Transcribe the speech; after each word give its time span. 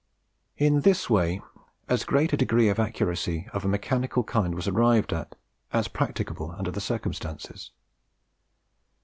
In 0.57 0.79
this 0.81 1.11
way 1.11 1.43
as 1.87 2.05
great 2.05 2.33
a 2.33 2.37
degree 2.37 2.69
of 2.69 2.79
accuracy 2.79 3.47
of 3.53 3.63
a 3.63 3.67
mechanical 3.67 4.23
kind 4.23 4.55
was 4.55 4.67
arrived 4.67 5.13
at 5.13 5.35
was 5.71 5.87
practicable 5.87 6.55
under 6.57 6.71
the 6.71 6.81
circumstances. 6.81 7.69